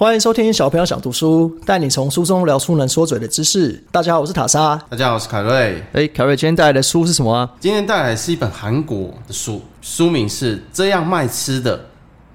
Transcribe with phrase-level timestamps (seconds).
[0.00, 3.72] 欢迎收听小朋友想读书，带你从书中聊出能说嘴的知识。
[3.92, 4.74] 大家好，我是塔莎。
[4.88, 5.84] 大家好，我是凯瑞。
[5.92, 7.52] 哎，凯瑞，今天带来的书是什么啊？
[7.60, 11.78] 今天带来是一本韩国的书，书名是《这样卖吃的，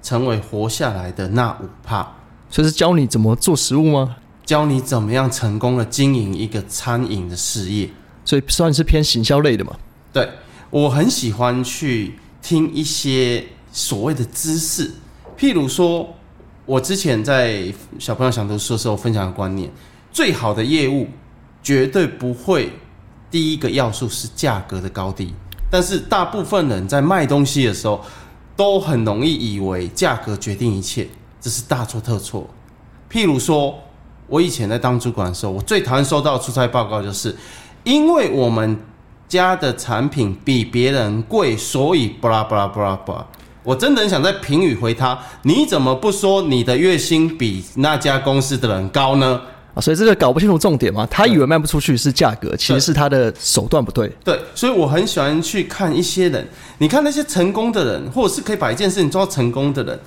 [0.00, 2.02] 成为活下来的那五怕》，
[2.48, 4.14] 这是教你怎么做食物吗？
[4.44, 7.90] 教你怎么样成功的经营一个餐饮的事业。
[8.24, 9.72] 所以算是偏行销类的嘛？
[10.12, 10.30] 对，
[10.70, 14.88] 我很喜欢去听一些所谓的知识，
[15.36, 16.14] 譬如说，
[16.66, 19.70] 我之前在小朋友想读书的时候分享的观念，
[20.10, 21.06] 最好的业务
[21.62, 22.72] 绝对不会
[23.30, 25.32] 第一个要素是价格的高低，
[25.70, 28.00] 但是大部分人在卖东西的时候，
[28.56, 31.06] 都很容易以为价格决定一切，
[31.40, 32.44] 这是大错特错。
[33.08, 33.78] 譬如说，
[34.26, 37.32] 我以前在当主管的时候，我最讨厌收到出差报告就是，
[37.84, 38.76] 因为我们
[39.28, 43.26] 家的产品比别人贵，所以巴拉巴拉巴拉巴拉。
[43.66, 49.40] 我真的很想在评语回他：你怎么不说你的月薪比那家公司的人高呢？
[49.74, 51.04] 啊，所以这个搞不清楚重点嘛？
[51.10, 54.08] 他以为卖不出去是价格，其实是他的手段不对。
[54.22, 56.46] 对，所以我很喜欢去看一些人。
[56.78, 59.98] 你看那些成功的人，或者是可以把一件事情做到成功的人，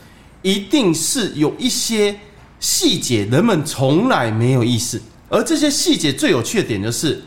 [0.42, 2.16] 一定是有一些
[2.62, 5.02] 细节人们从来没有意识。
[5.28, 7.22] 而这些细节最有趣的点就是，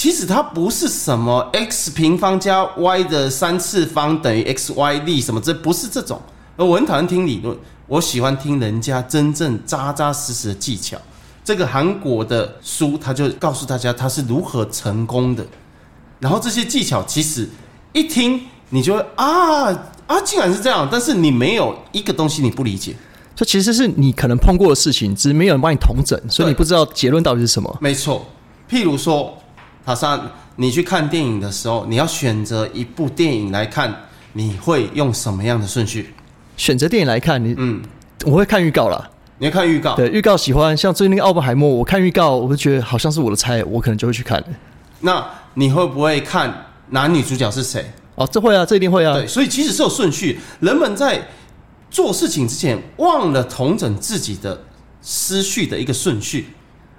[0.00, 6.18] 其实它不是什么 x 平方加 y 的三次方等于 x y 力什么，这不是这种。
[6.56, 7.54] 而我很讨厌听理论，
[7.86, 10.96] 我喜欢听人家真正扎扎实实的技巧。
[11.44, 15.44] 这个韩国的书，他就告诉大家他是如何成功的。
[16.18, 17.46] 然后这些技巧其实
[17.92, 19.66] 一听你就会啊
[20.06, 22.96] 啊，竟然是这样，但是你没有一个东西你不理解。
[23.36, 27.76] 这其实是你可能碰过的事情，只是没有人帮你统整，所以你不知道结论到底是什么。
[27.82, 28.24] 没错，
[28.66, 29.36] 譬如说，
[29.84, 30.20] 塔莎，
[30.56, 33.94] 你去看电影的时候，你要选择一部电影来看，
[34.34, 36.14] 你会用什么样的顺序？
[36.56, 37.80] 选择电影来看，你嗯，
[38.24, 39.10] 我会看预告啦。
[39.38, 39.96] 你要看预告。
[39.96, 44.44] 对，预告喜欢，像最近那个奥本海默，我看预告，我就觉得好像是我的菜，我可能就会去看。
[45.00, 47.90] 那你会不会看男女主角是谁？
[48.16, 49.14] 哦，这会啊，这一定会啊。
[49.14, 50.38] 对，所以其实是有顺序。
[50.60, 51.26] 人们在
[51.90, 54.60] 做事情之前忘了统整自己的
[55.00, 56.48] 思绪的一个顺序。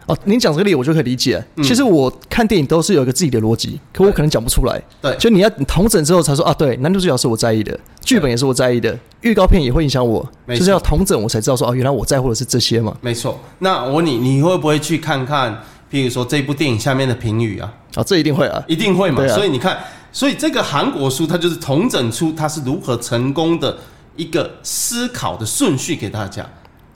[0.07, 1.43] 哦，您讲这个例，我就可以理解。
[1.55, 4.81] 嗯其实我看电影都是有一个自己的逻辑，可我可能讲不出来。
[5.01, 12.95] 对就你要你统整之后才说啊，对，男女主角是我在意的，剧本也是我在意的，预告片也会影响我，就是要同整，我才知道说哦，原来我在乎的是这些嘛。
[13.01, 13.39] 没错。
[13.59, 17.73] 那我问你，你会不会去看看，譬如说这部电影下面的评语啊？
[17.95, 18.63] 啊，这一定会啊。
[18.67, 19.23] 一定会嘛。
[19.23, 19.77] 啊所以你看，
[20.11, 23.77] 所以这个韩国书它就是同整出它是如何成功的
[24.15, 26.45] 一个思考的顺序给大家。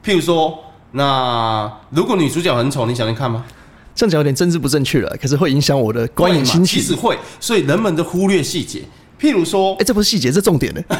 [0.03, 0.57] 譬如说，
[0.95, 3.43] 那如果女主角很丑，你想去看吗？
[3.93, 6.81] 这样讲有点政治不正确了，可是会影响我的观影心情。
[6.81, 8.81] 其实会，所以人们都忽略细节。
[9.19, 10.81] 譬如说哎、，这不是细节，这重点呢。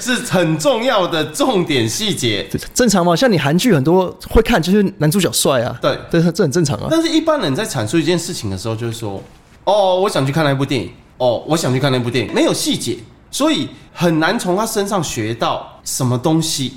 [0.00, 2.46] 这是很重要的重点细节。
[2.74, 6.88] 正常嘛，像你韩剧很多会看，就是男主角帅啊，对对，这很正常啊。
[6.90, 9.22] 但是，一般人在阐述一件事情的时候，就是说，
[9.64, 12.96] 哦，我想去看那部电影，哦，我想去看那部电影，没有细节，
[13.30, 16.72] 所以很难从他身上学到什么东西。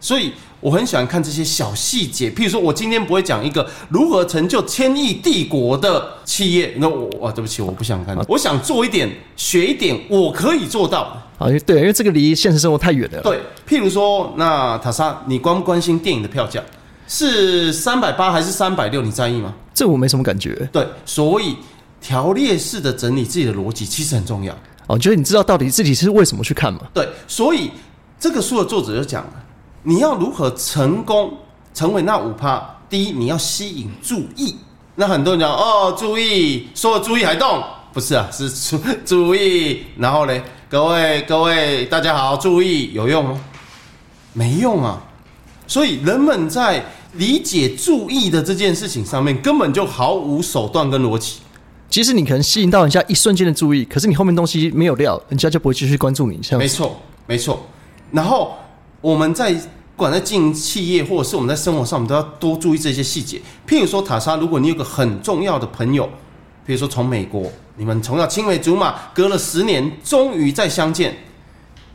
[0.00, 0.32] 所以
[0.64, 11.44] 我很喜欢看这些小细节，譬如说，我今天不会讲一个如何成就千亿帝国的企业，那我哇，对不起，我不想看，我想做一点，学一点我可以做到的。
[11.44, 13.20] 啊，对，因为这个离现实生活太远了。
[13.20, 13.38] 对，
[13.68, 16.62] 譬如说，那塔莎，你关不关心电影的票价
[17.06, 19.02] 是三百八还是三百六？
[19.02, 19.52] 你在意吗？
[19.74, 20.66] 这我没什么感觉。
[20.72, 21.56] 对，所以
[22.00, 24.56] 条列式的整理自己的逻辑其实很重要。
[24.86, 26.80] 哦，就是你知道到底自己是为什么去看吗？
[26.94, 27.70] 对，所以
[28.18, 29.32] 这个书的作者就讲了，
[29.86, 31.32] 你要如何成功
[31.74, 32.68] 成为那五趴。
[32.88, 34.56] 第一，你要吸引注意。
[34.94, 37.62] 那很多人讲哦，注意，说注意还动，
[37.92, 39.84] 不是啊，是注注意。
[39.98, 43.38] 然后嘞，各位各位大家好，注意有用吗？
[44.32, 44.98] 没用啊。
[45.66, 46.82] 所以人们在
[47.14, 51.40] 理解注意的这件事情上面，根本就毫无手段跟逻辑。
[51.90, 56.42] 其实你可能吸引到人家一瞬间的注意，可是你后面东西没有料，人家就不会继续关注你。
[56.42, 56.96] 像没错，
[57.26, 57.60] 没错。
[58.10, 58.54] 然后
[59.04, 63.38] 我们在不管在经营企业，或者是我们在生活上，我们都要多注意这些细节。
[63.68, 66.08] 譬如说，塔莎，如果你有个很重要的朋友，
[66.64, 71.14] 比如说从美国，你们从小青梅竹马，隔了十年，终于再相见。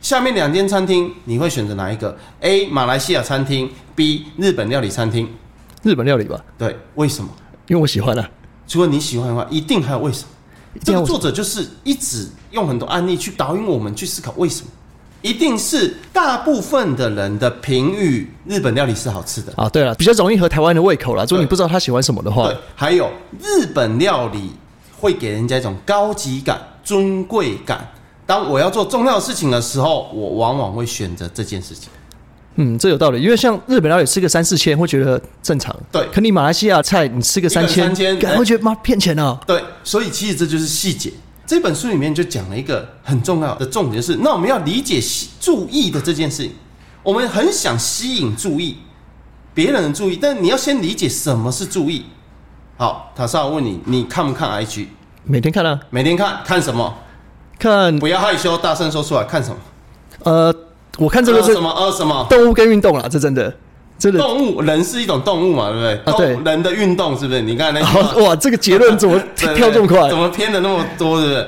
[0.00, 2.68] 下面两间餐厅，你会选择哪一个？A.
[2.68, 4.26] 马来西亚餐厅，B.
[4.36, 5.28] 日本料理餐厅。
[5.82, 7.28] 日本料理吧，对，为什么？
[7.66, 8.30] 因为我喜欢啊。
[8.68, 10.28] 除了你喜欢的话，一定还有为什么？
[10.84, 14.68] 这个作者就是一直用很多案例去导引我们去思考为什么。
[15.22, 19.52] 一定是大部分的人的评语，日本料理是好吃的。
[19.56, 21.24] 啊，对了，比较容易合台湾的胃口啦。
[21.24, 24.52] 如果你不知道他喜欢什么的话对，，还有日本料理
[24.98, 27.86] 会给人家一种高级感、尊贵感。
[28.26, 31.88] 当我要做重要的事情的时候，我往往会选择这件事情。
[32.56, 39.38] 嗯，这有道理，因为像日本料理吃个三四千会觉得正常，对可你马来西亚菜你吃个三千，3000感会觉得妈骗钱哦。
[39.46, 41.12] 对，所以其实这就是细节。
[41.50, 46.52] 这本书里面就讲了一个很重要的重点是，那我们要理解吸注意的这件事情。
[47.02, 48.76] 我们很想吸引注意，
[49.52, 52.04] 别人的注意，但你要先理解什么是注意。
[52.76, 54.86] 好，塔萨，我问你，你看不看 IG？
[55.24, 56.94] 每天看啊，每天看看什么？
[57.58, 59.24] 看不要害羞，大声说出来。
[59.24, 59.56] 看什么？
[60.22, 60.54] 呃，
[60.98, 61.68] 我看这个是呃什么？
[61.72, 62.24] 呃什么？
[62.30, 63.52] 动物跟运动啦，这真的
[64.00, 64.18] 真的。
[64.18, 65.94] 动物，人是一种动物嘛，对不对？
[66.12, 67.40] 啊对动人的运动是不是？
[67.42, 67.80] 你看那
[68.24, 70.18] 哇，这个结论 怎么跳这么快怎？
[70.18, 71.20] 么偏的那么多？
[71.20, 71.46] 对不对？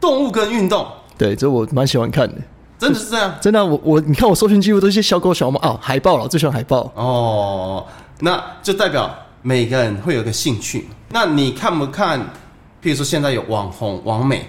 [0.00, 0.86] 动物跟运动
[1.18, 2.34] 对，这我蛮喜欢看的。
[2.78, 6.92] 真的是这样真的啊、我我你看我搜寻记录都是些小狗小猫啊，海豹了，我最喜欢海豹。
[6.94, 7.84] 哦。
[8.20, 9.10] 那就代表
[9.40, 10.86] 每个人会有一个兴趣。
[11.10, 12.20] 那你看不看？
[12.82, 14.46] 譬如说现在有网红、网美，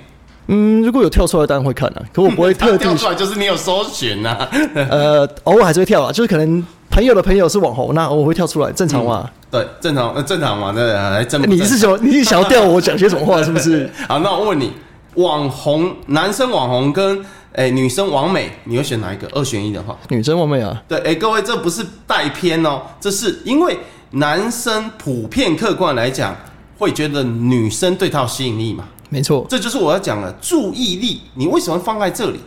[0.47, 4.49] 嗯，如果有跳出来，当然会看啊，可我不会 特地跳出来就是你有搜寻呐、啊。
[4.89, 6.63] 呃，偶尔还是会跳啊，就是可能
[6.97, 9.29] 朋友的朋友是网红，那我会跳出来，正常嘛。
[9.51, 10.97] 对，正常，呃正常嘛，对不对？
[10.97, 13.87] 还真不正你是想 你是想要调我讲些什么话，是不是？
[14.09, 14.73] 好，那我问你，
[15.13, 19.27] 网红男生网红跟诶、女生网美，你会选哪一个？
[19.31, 23.77] 二选一的话，女生完美啊，对，诶、各位，这不是带偏哦，这是因为
[24.13, 26.35] 男生普遍客观来讲，
[26.79, 32.39] 会觉得女生对他有吸引力嘛，没错，这就是我要讲的注意力，你为什么放在这里？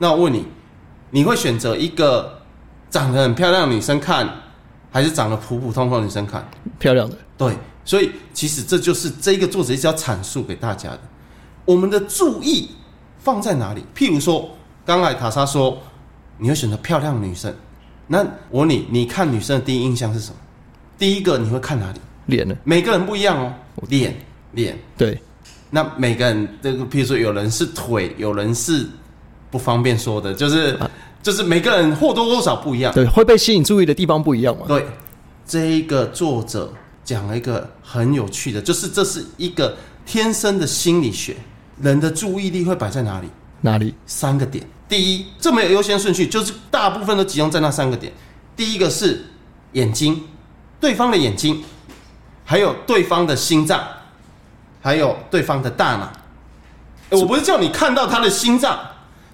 [0.00, 0.44] 那我问你，
[1.12, 2.35] 你会选择一个
[2.90, 4.28] 长得很漂亮的女生看，
[4.90, 6.46] 还是长得普普通通的女生看？
[6.78, 7.16] 漂亮的。
[7.36, 11.00] 对，所以其实这就是这个作者一直要阐述给大家的，
[11.64, 12.70] 我们的注意
[13.18, 13.84] 放在哪里？
[13.94, 14.48] 譬如说，
[14.84, 15.78] 刚才塔莎说
[16.38, 17.54] 你会选择漂亮的女生，
[18.06, 20.36] 那我问你，你看女生的第一印象是什么？
[20.98, 22.00] 第一个你会看哪里？
[22.26, 22.56] 脸呢？
[22.64, 23.52] 每个人不一样哦，
[23.88, 24.14] 脸
[24.52, 24.78] 脸。
[24.96, 25.20] 对，
[25.70, 28.86] 那每个人这个，譬如说有人是腿，有人是
[29.50, 30.78] 不方便说的，就是、
[31.26, 32.94] 就是每个人或多或少不一样。
[32.94, 34.64] 对，会被吸引注意的地方不一样嘛。
[34.68, 34.86] 对，
[35.44, 36.72] 这一个作者
[37.04, 39.76] 讲了一个很有趣的，就是这是一个
[40.06, 41.34] 天生的心理学，
[41.82, 43.26] 人的注意力会摆在哪里？
[43.62, 43.92] 哪里？
[44.06, 44.64] 三个点。
[44.88, 48.12] 第一，这没有优先顺序，就是大部分都集中在那三个点。
[48.54, 49.24] 第一个是
[49.72, 50.22] 眼睛，
[50.78, 51.64] 对方的眼睛，
[52.44, 53.82] 还有对方的心脏，
[54.80, 56.12] 还有对方的大脑。
[57.10, 58.78] 诶我不是叫你看到他的心脏，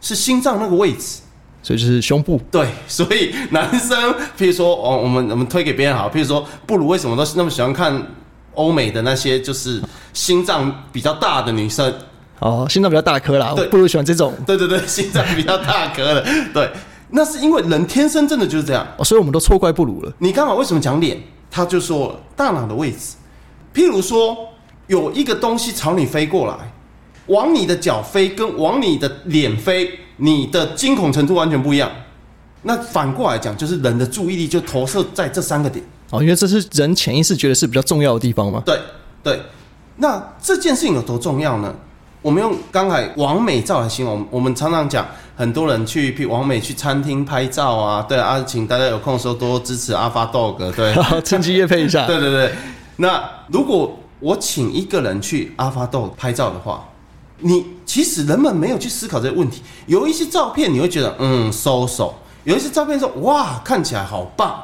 [0.00, 1.18] 是心脏那个位置。
[1.62, 2.40] 所以就是胸部。
[2.50, 3.96] 对，所以男生，
[4.38, 8.06] 譬如说，哦，我们我们推给别人好，譬如说，布鲁为什么都是那么喜欢看
[8.54, 9.80] 欧美的那些就是
[10.12, 11.92] 心脏比较大的女生？
[12.40, 14.34] 哦，心脏比较大颗啦，我对不如喜欢这种。
[14.46, 16.70] 对对对，心脏比较大颗的，对，
[17.10, 18.86] 那是因为人天生真的就是这样。
[18.96, 20.12] 哦，所以我们都错怪布鲁了。
[20.18, 21.16] 你刚好为什么讲脸？
[21.54, 23.14] 他就说了大脑的位置，
[23.74, 24.36] 譬如说
[24.86, 26.56] 有一个东西朝你飞过来，
[27.26, 31.90] 往你的脚飞跟往你的脸飞，你的惊恐程度完全不一样。
[32.62, 35.84] 那反过来讲，就是人的注意力就投射在这三个点。
[36.10, 38.62] 哦，因为这是人潜意识觉得是比较重要的地方嘛。
[38.64, 38.78] 对
[39.22, 39.40] 对，
[39.96, 41.74] 那这件事情有多重要呢？
[42.20, 45.04] 我们用刚才完美照来形容，我们常常讲，
[45.34, 52.06] 很多人去譬如完美去餐厅拍照啊，对啊，请大家有空的时候多支持 Alpha Dog，对， 趁机夜配一下。
[52.06, 52.52] 对对对。
[52.98, 56.88] 那如果我请一个人去 Alpha Dog 拍照的话，
[57.42, 59.62] 你其实人们没有去思考这个问题。
[59.86, 64.62] 有一些照片你会觉得嗯收手，有一些照片说哇看起来好棒，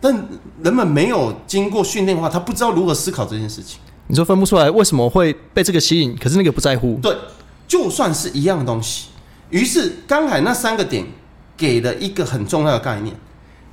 [0.00, 0.26] 但
[0.62, 3.78] 人们没有经过训练的话，他不知道如何思考这件事情。
[4.06, 6.98] 你说分不出来为什么会被这个吸引，可是那个不在乎。
[7.02, 7.16] 对，
[7.66, 9.06] 就算是一样的东西，
[9.50, 11.06] 于是刚才那三个点
[11.56, 13.16] 给了一个很重要的概念。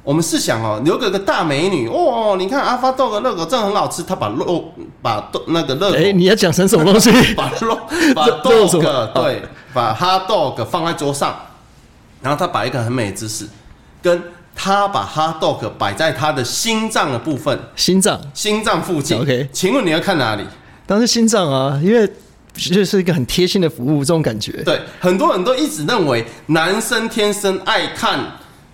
[0.03, 7.11] 我们试想哦，留给个大美女哦，你看阿发豆的热狗真的很好吃，他把肉把豆那个热狗哎、你要讲成什么东西？
[7.35, 7.77] 把肉
[8.15, 9.41] 把这这有什么对，
[9.73, 11.35] 把 hot dog 放在桌上，
[12.21, 13.47] 然后他摆一个很美的姿势，
[14.01, 14.21] 跟
[14.55, 19.19] 他把 hot dog 摆在他的心脏的部分，心脏，心脏附近。
[19.19, 20.43] OK 请问你要看哪里？
[20.87, 22.11] 当然是心脏啊，因为
[22.53, 24.51] 就是一个很贴心的服务，这种感觉。
[24.63, 28.19] 对，很多人都一直认为男生天生爱看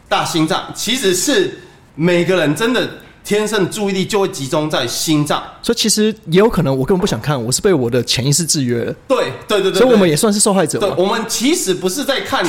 [0.09, 1.59] 大心脏，其实是
[1.95, 2.89] 每个人真的
[3.23, 5.43] 天生注意力就会集中在心脏。
[5.61, 12.45] 所以其实也有可能我根本不想看，我是被我的潜意识制约了，对对对对所以我们也算是受害者对，我们其实不是在看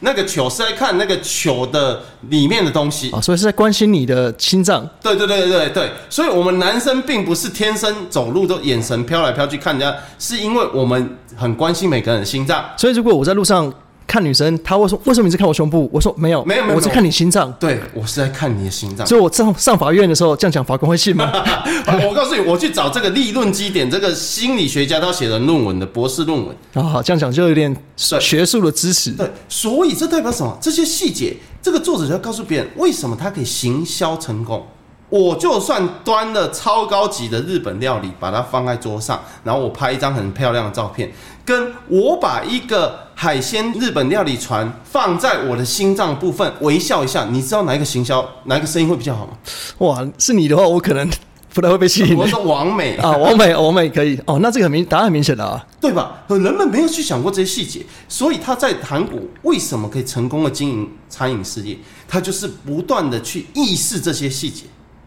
[0.00, 3.10] 那个球，是在看那个球的里面的东西。
[3.12, 4.86] 啊，所以是在关心你的心脏。
[5.00, 12.64] 对对对对对，所以我们男生并不是天生走路都眼神飘来飘去看人家，是因为我们很关心每个人的心脏。
[12.76, 13.72] 所以如果我在路上
[14.06, 15.90] 看女生，她会说为什么你是看我胸部？
[15.92, 17.52] 我说没有，没有没有我是看你心脏。
[17.58, 19.06] 对我是在看你的心脏。
[19.06, 21.30] 所以我上上法院的时候这样讲，法官会信吗？
[22.06, 26.56] 我告诉你，我去找这个立论基点，这个心理学家他写的论文的博士论文。
[26.74, 29.10] 啊，好，这样讲就有点对学术的知识。
[29.10, 30.56] 对，所以这代表什么？
[30.60, 34.64] 这些细节，这个作者就要告诉别人，为什么他可以行销成功。
[35.08, 41.12] 我就算端了超高级的日本料理，把它放在桌上，然后我拍一张很漂亮的照片，
[41.44, 49.32] 跟我把一个海鲜日本料理船放在我的心脏部分，微笑一下，你知道哪一个行销，哪一个声音会比较好吗？
[49.78, 51.08] 哇，是你的话，我可能
[51.54, 53.16] 不太会被吸引 我说王美啊。
[53.16, 54.40] 王美，王美可以哦。
[54.42, 55.64] 那这个很明，答案很明显的啊。
[55.80, 56.24] 对吧？
[56.28, 61.78] 人们没有去想过这些细节，所以他在韩国为什么可以成功的经营餐饮事业？
[62.08, 64.64] 他就是不断的去意识这些细节。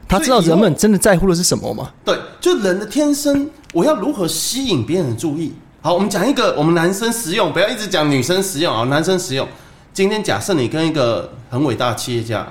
[0.10, 1.92] 他知道人们真的在乎的是什么吗？
[2.04, 5.54] 对，就人的天生，我要如何吸引别人的注意？
[5.82, 9.48] 好，我们讲一个我们男生实用，不要一直讲女生实用啊，男生实用。
[9.94, 12.46] 今天假设你跟一个很伟大的企业家，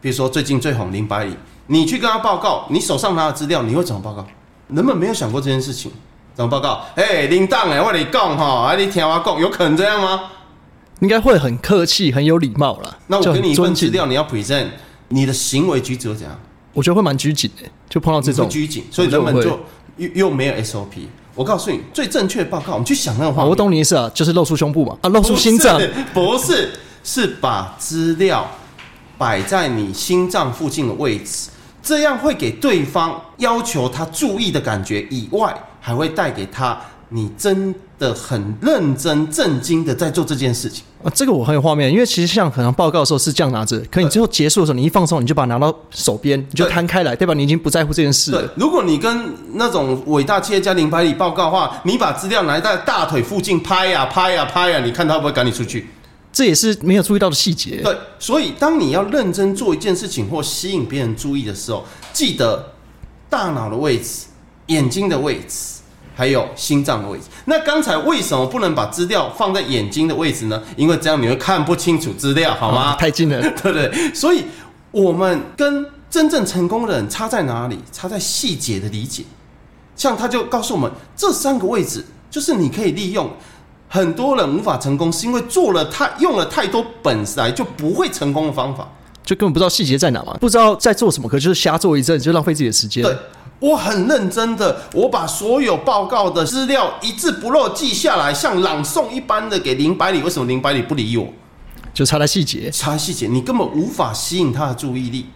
[0.00, 1.36] 比如说最近最红林百里，
[1.68, 4.26] 你去跟他报告，你手上拿的资料，你会怎么报告？
[4.68, 5.92] 人们没有想过这件事情，
[6.34, 6.84] 怎么报告？
[6.96, 10.22] 哎，林当哎，我跟你讲哈，哎，你听我讲，有可能这样吗？
[11.00, 12.98] 应该会很客气，很有礼貌啦。
[13.06, 14.66] 那我给你一份资料，你要 present
[15.08, 16.38] 你的行为举止会怎样？
[16.72, 19.58] 我觉得会蛮拘谨的，就碰到这种拘谨，所以人们就
[19.96, 21.06] 又又没有 SOP。
[21.34, 25.80] 我告诉你，最正确的报告，我们去想那个话啊，我懂你意思啊，就是露出胸部嘛，啊，露出心脏
[26.12, 26.70] 不，是， 不是，
[27.02, 28.46] 是把资料
[29.16, 31.48] 摆在你心脏附近的位置，
[31.82, 40.82] 这样会给对方要求他注意的感觉以外，还会带给他你真的很认真、震惊的在做这件事情。
[41.04, 55.86] 啊，这个我很有画面，因为其实像可能报告的时候是这样拿着，可你最后结束的时候，你一放松，你就把它拿到手边，你就摊开来，对吧你已经不在乎这件事了。，对如果你跟那种伟大企业家林百里报告的话，你把资料拿在大腿附近拍呀、拍呀、拍呀、你看他会不会赶你出去？
[56.32, 57.80] 这也是没有注意到的细节。
[57.82, 62.72] 对，所以当你要认真做一件事情或吸引别人注意的时候，记得
[63.28, 64.26] 大脑的位置、
[64.66, 65.80] 眼睛的位置，
[66.20, 67.24] 还有心脏的位置。
[67.46, 70.62] 那刚才为什么不能把资料放在眼睛的位置呢？
[70.76, 72.96] 因为这样你会看不清楚资料，好吗啊？
[72.96, 73.40] 太近了。
[73.62, 74.12] 对不对？
[74.12, 74.44] 所以
[74.90, 77.78] 我们跟真正成功的人差在哪里？
[77.90, 79.24] 差在细节的理解。
[79.96, 83.30] 像他就告诉我们，这三个位置就是你可以利用。
[83.88, 88.86] 很多人无法成功，是因为做了太用了太多本来就不会成功的方法。
[89.30, 93.00] 就根本不知道细节在哪嘛，不知道在做什么，可就是瞎做一阵，就浪费自己的时间。
[93.00, 93.16] 对，
[93.60, 100.20] 我很认真的，我把所有报告的资料一字不漏记下来，像朗诵一般的给林百里。
[100.20, 101.28] 为什么林百里不理我？
[101.94, 102.68] 就差在细节。
[102.72, 105.26] 差细节，你根本无法吸引他的注意力。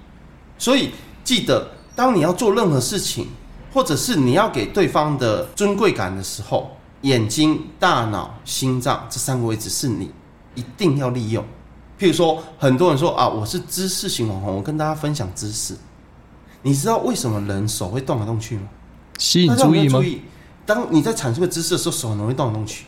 [0.59, 0.91] 所以
[1.23, 3.29] 记得，当你要做任何事情，
[3.73, 10.11] 或者是你要给对方的尊贵感的时候，眼睛、大脑、心脏这三个位置是你
[10.57, 11.45] 一定要利用。
[12.05, 15.75] 譬如说，很多人说啊，我是知识型网红，我跟大家分享知识。
[16.61, 18.69] 你知道为什么人手会动来动去吗？
[19.19, 20.03] 吸引注意吗注？
[20.03, 20.21] 意，
[20.67, 22.85] 当你在阐述个知识的时候，手很容易动来动去。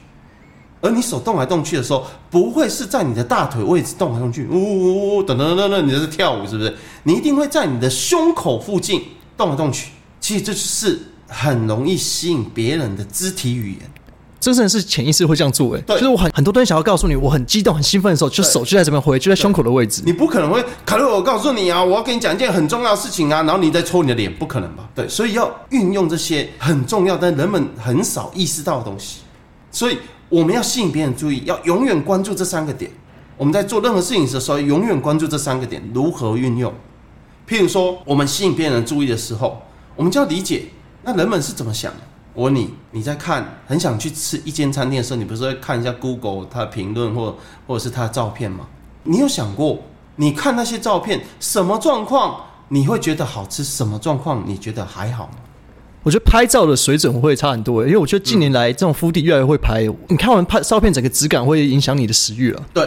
[0.83, 6.77] 而你手动来动去的时候，不会是在你的大腿位置动来动去，呜呜呜，等等等等，你这是跳舞是不是？
[7.05, 9.03] 你一定会在你的胸口附近
[9.35, 9.93] 动来动去。
[10.21, 13.91] 其实这就是很容易吸引别人的肢体语言。
[14.47, 20.03] 这真的是潜意识会这样做、欸，对就是我很很多东西想要告诉你，我很激动、很兴奋的时候，就手就在这边挥，就在胸口的位置。
[20.07, 24.89] 你不可能会，卡洛，我告诉你啊，我要跟你讲一件很重要的事情啊，然后你再戳你的脸，不可能吧？
[24.95, 29.23] 对，所以要运用这些很重要但人们很少意识到的东西。
[29.73, 29.99] 所以
[30.29, 32.89] 我们要吸引别人注意，要永远关注这三个点。
[33.37, 36.73] 我们在做任何事情的时候，永远关注这三个点如何运用。
[37.49, 39.61] 譬如说，我们吸引别人注意的时候，
[39.97, 40.67] 我们就要理解
[41.03, 41.99] 那人们是怎么想的。
[42.37, 47.35] 我问你，你在看很想去吃一间餐厅的时候，你不是会看一下 Google 它的评论或
[47.67, 48.67] 或者是它的照片吗？
[49.05, 49.79] 你有想过，
[50.17, 55.33] 你看那些照片，什么状况你会觉得好吃，什么状况你觉得还好吗？
[56.03, 59.85] 我觉得拍照的水准会差很多、欸，因为我觉得近年来这种肤地越来越会拍。
[60.09, 62.63] 你看完拍照片，整个质感会影响你的食欲了。
[62.75, 62.87] 对，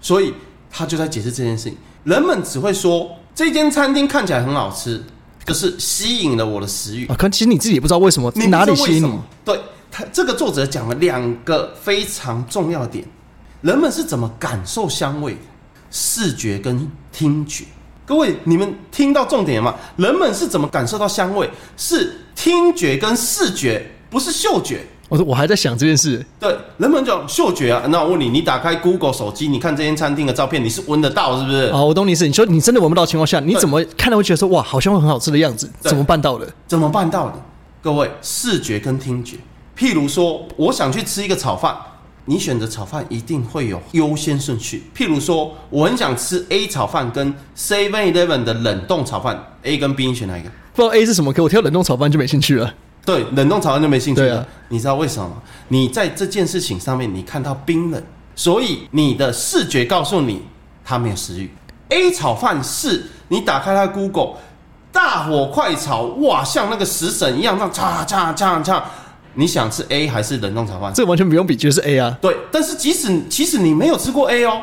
[0.00, 0.34] 所以
[0.68, 1.78] 他就在解释这件事情。
[2.02, 5.04] 人们只会说这间餐厅看起来很好吃，
[5.44, 7.06] 就是吸引了我的食欲。
[7.06, 9.18] 啊，可其实你自己也不知道为什么你哪里吸引你。
[9.44, 13.04] 对他这个作者讲了两个非常重要的点：
[13.60, 15.40] 人们是怎么感受香味的，
[15.90, 17.64] 视觉跟听觉。
[18.04, 19.78] 各位，你们听到重点了吗？
[19.96, 21.48] 人们是怎么感受到香味？
[21.76, 24.84] 是听觉跟视觉，不是嗅觉。
[25.12, 27.82] 我说我还在想这件事，对，人们讲嗅觉啊。
[27.90, 31.64] 那我问你，你打开 Google 手机，你看这间餐厅的照片，你是闻得到是不是？
[31.66, 32.26] 啊，我懂你意思。
[32.26, 35.70] 你说你真的闻不到情况下，你怎么看到会觉得说哇，好像会很好吃的样子？
[35.80, 36.48] 怎么办到的？
[36.66, 37.34] 怎么办到的？
[37.82, 39.36] 各位，视觉跟听觉。
[39.76, 41.76] 譬如说，我想去吃一个炒饭，
[42.24, 44.84] 你选择炒饭一定会有优先顺序。
[44.96, 50.48] 譬如说，我很想吃 A 炒饭跟 Seven Eleven 的冷冻炒饭，A 跟 B 你选哪一个？
[50.74, 52.72] 不知道 A 是什么，可我挑冷冻炒饭就没兴趣了。
[53.04, 54.38] 对，冷冻炒饭就没兴趣了。
[54.38, 55.36] 啊你知道为什么吗？
[55.68, 58.02] 你在这件事情上面，你看到冰冷，
[58.34, 60.42] 所以你的视觉告诉你
[60.82, 61.50] 它没有食欲。
[61.90, 64.36] A 炒饭是你打开它的 Google，
[64.90, 68.82] 大火快炒，哇，像那个食神一样，这样嚓嚓嚓嚓。
[69.34, 70.90] 你想吃 A 还是冷冻炒饭？
[70.94, 72.16] 这完全不用比，绝对是 A 啊。
[72.22, 74.62] 对，但是即使其实你没有吃过 A 哦，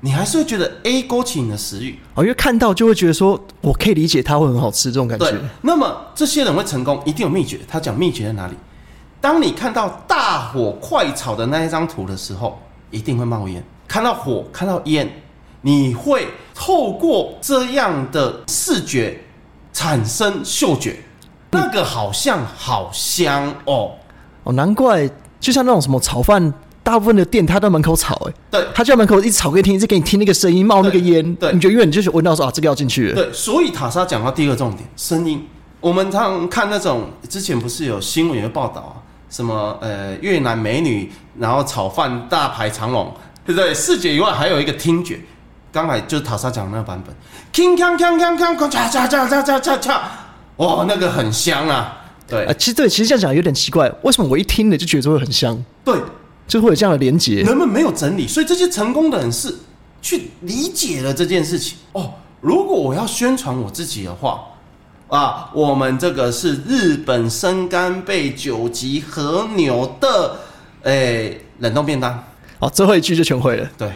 [0.00, 1.98] 你还是会觉得 A 勾起你的食欲。
[2.14, 7.58] 哦，因为看到就会觉得说，我可以理解它会很好吃这种感对觉。，那么这些人会成功，一定有秘诀。
[7.66, 8.54] 他讲秘诀在哪里？
[9.20, 12.56] 当你看到大火快炒的那一张图的时候，
[12.92, 13.60] 一定会冒烟。
[13.88, 15.10] 看到火，看到烟，
[15.62, 19.20] 你会透过这样的视觉
[19.72, 21.00] 产生嗅觉，
[21.50, 23.90] 那个好像好香哦。
[24.44, 26.54] 哦，难怪就像那种什么炒饭，
[26.88, 28.66] 大部分的店他在门口吵、欸，对。
[28.74, 31.52] 他就在门口一直吵给你听，一直给你听那个声音冒那个烟，对。
[31.52, 33.14] 你就远远就是闻到说啊，这个要进去了。
[33.14, 35.46] 对，所以塔莎讲到第二个重点，声音。
[35.80, 38.96] 我们常常看那种之前不是有新闻有报道啊，
[39.28, 43.14] 什么呃越南美女，然后炒饭大排长龙，
[43.44, 43.74] 对不对？
[43.74, 45.20] 视觉以外还有一个听觉，
[45.70, 47.14] 刚才就是塔莎讲的那个版本，
[47.52, 50.10] 铿锵锵锵锵锵恰恰恰恰恰恰恰，
[50.56, 52.46] 哇，那个很香啊，对。
[52.46, 55.94] 啊，其实对，其实这样讲有点奇怪，为什么我一听呢就觉得会很香，对，
[56.48, 57.42] 就会有这样的连结？
[57.42, 59.54] 人们没有整理，所以这些成功的人是
[60.00, 61.76] 去理解了这件事情。
[61.92, 64.40] 哦，如果我要宣传我自己的话，
[65.08, 70.36] 啊，我们这个是日本生干贝九级和牛的，
[70.82, 72.24] 诶、冷冻便当。
[72.58, 73.68] 哦，最后一句就全会了。
[73.76, 73.92] 对，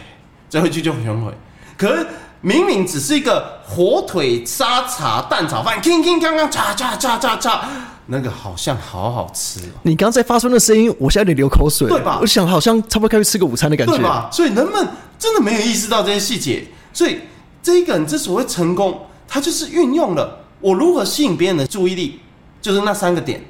[0.49, 1.33] 最后一句就全毁。
[1.77, 2.05] 可是
[2.41, 7.59] 明明只是一个火腿沙茶蛋炒饭，铿铿锵锵，嚓嚓嚓嚓嚓，
[8.05, 9.73] 那个好像好好吃哦。
[9.83, 13.95] 你刚刚在发出那声音，我现在有点流口水，对吧我想好像差不多该去吃个午餐的感觉。
[13.95, 14.29] 对吧？
[14.31, 17.19] 所以人们真的没有意识到这些细节，所以
[17.61, 22.19] 这一个人之所谓成功，他就是运用了我如何吸引别人的注意力，
[22.61, 23.41] 就是那三个点，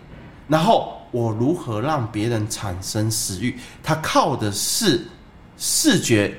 [0.47, 5.05] 然后我如何让别人产生食欲，他靠的是
[5.57, 6.33] 视觉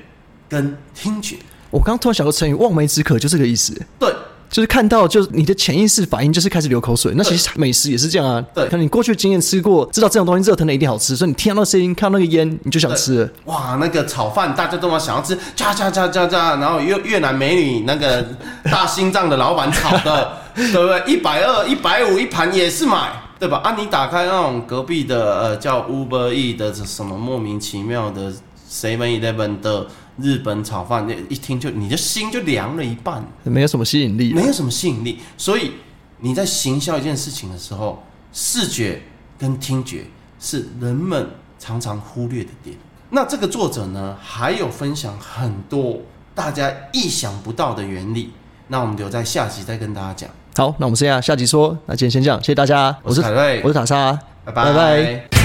[0.47, 1.37] 跟听觉。
[1.71, 4.13] 我刚刚突然想到成语“望梅止渴”，就这个意思，对
[4.55, 7.11] 就是看到，就是你的潜意识反应就是开始流口水。
[7.17, 13.29] 那其实美食也是这样啊，对可能你过去经验吃过，知道这种东西热腾的一定好吃，所以你听到那声音，看到那个烟，你就想吃了。
[13.47, 18.25] 哇，那个炒饭大家都要想要吃，加加加加加，然后越越南美女那个
[18.63, 21.03] 大心脏的老板炒的， 对不对？
[21.05, 23.57] 一百二、一百五一盘也是买，对吧？
[23.57, 28.31] 啊，你打开那种隔壁的呃叫 Uber E 的这什么莫名其妙的
[28.71, 29.85] Seven Eleven 的
[30.17, 34.33] 日本炒饭，那一听就你的心就凉了一半，没有什么吸引力。
[34.33, 35.19] 没有什么吸引力。
[35.37, 35.73] 所以
[36.19, 38.01] 你在行销一件事情的时候，
[38.31, 39.01] 视觉
[39.37, 40.05] 跟听觉
[40.39, 42.75] 是人们常常忽略的点。
[43.09, 45.99] 那这个作者呢，还有分享很多
[46.33, 48.31] 大家意想不到的原理。
[48.67, 50.29] 那我们留在下集再跟大家讲。
[50.55, 51.77] 好，那我们剩下下集说。
[51.85, 52.97] 那今天先这样，谢谢大家。
[53.03, 55.44] 我是凯瑞我是塔莎，拜拜拜